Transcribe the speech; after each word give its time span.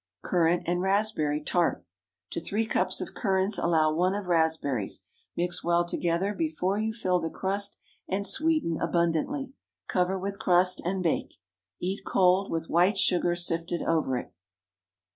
CURRANT 0.23 0.63
AND 0.65 0.81
RASPBERRY 0.81 1.43
TART. 1.43 1.83
✠ 1.83 1.83
To 2.31 2.39
three 2.39 2.65
cups 2.65 3.01
of 3.01 3.13
currants 3.13 3.59
allow 3.59 3.93
one 3.93 4.15
of 4.15 4.25
raspberries. 4.25 5.03
Mix 5.37 5.63
well 5.63 5.85
together 5.85 6.33
before 6.33 6.79
you 6.79 6.91
fill 6.91 7.19
the 7.19 7.29
crust, 7.29 7.77
and 8.09 8.25
sweeten 8.25 8.79
abundantly. 8.81 9.53
Cover 9.87 10.17
with 10.17 10.39
crust 10.39 10.81
and 10.83 11.03
bake. 11.03 11.35
Eat 11.79 12.03
cold, 12.03 12.49
with 12.49 12.67
white 12.67 12.97
sugar 12.97 13.35
sifted 13.35 13.83
over 13.83 14.17
it. 14.17 14.33